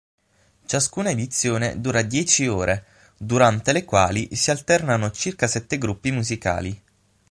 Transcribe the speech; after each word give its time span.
Ciascuna 0.65 1.11
edizione 1.11 1.79
dura 1.79 2.01
dieci 2.01 2.47
ore, 2.47 2.85
durante 3.17 3.71
le 3.71 3.85
quali 3.85 4.33
si 4.35 4.49
alternano 4.49 5.11
circa 5.11 5.45
sette 5.45 5.77
gruppi 5.77 6.09
musicali. 6.11 6.83